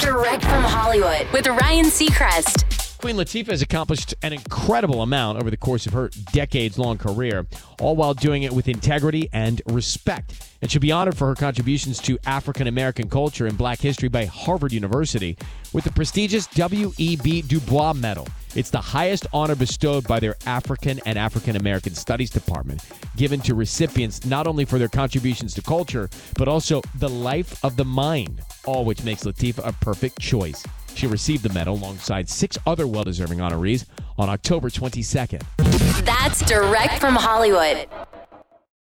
Direct 0.00 0.42
from 0.42 0.64
Hollywood 0.64 1.28
with 1.32 1.46
Ryan 1.46 1.86
Seacrest. 1.86 2.98
Queen 2.98 3.14
Latifah 3.14 3.52
has 3.52 3.62
accomplished 3.62 4.12
an 4.22 4.32
incredible 4.32 5.02
amount 5.02 5.38
over 5.38 5.50
the 5.50 5.56
course 5.56 5.86
of 5.86 5.92
her 5.92 6.10
decades 6.32 6.80
long 6.80 6.98
career, 6.98 7.46
all 7.80 7.94
while 7.94 8.12
doing 8.12 8.42
it 8.42 8.52
with 8.52 8.66
integrity 8.66 9.28
and 9.32 9.62
respect. 9.66 10.50
And 10.60 10.68
she'll 10.68 10.80
be 10.80 10.90
honored 10.90 11.16
for 11.16 11.28
her 11.28 11.36
contributions 11.36 12.00
to 12.00 12.18
African 12.26 12.66
American 12.66 13.08
culture 13.08 13.46
and 13.46 13.56
black 13.56 13.78
history 13.78 14.08
by 14.08 14.24
Harvard 14.24 14.72
University 14.72 15.38
with 15.72 15.84
the 15.84 15.92
prestigious 15.92 16.48
W.E.B. 16.48 17.42
Du 17.42 17.60
Bois 17.60 17.92
Medal. 17.92 18.26
It's 18.58 18.70
the 18.70 18.80
highest 18.80 19.24
honor 19.32 19.54
bestowed 19.54 20.08
by 20.08 20.18
their 20.18 20.34
African 20.44 20.98
and 21.06 21.16
African 21.16 21.54
American 21.54 21.94
Studies 21.94 22.28
Department, 22.28 22.84
given 23.14 23.38
to 23.42 23.54
recipients 23.54 24.26
not 24.26 24.48
only 24.48 24.64
for 24.64 24.80
their 24.80 24.88
contributions 24.88 25.54
to 25.54 25.62
culture, 25.62 26.10
but 26.36 26.48
also 26.48 26.82
the 26.96 27.08
life 27.08 27.64
of 27.64 27.76
the 27.76 27.84
mind, 27.84 28.40
all 28.64 28.84
which 28.84 29.04
makes 29.04 29.22
Latifah 29.22 29.64
a 29.64 29.72
perfect 29.74 30.18
choice. 30.18 30.64
She 30.96 31.06
received 31.06 31.44
the 31.44 31.52
medal 31.52 31.76
alongside 31.76 32.28
six 32.28 32.58
other 32.66 32.88
well 32.88 33.04
deserving 33.04 33.38
honorees 33.38 33.84
on 34.18 34.28
October 34.28 34.70
22nd. 34.70 35.44
That's 36.04 36.44
direct 36.44 36.98
from 36.98 37.14
Hollywood. 37.14 37.86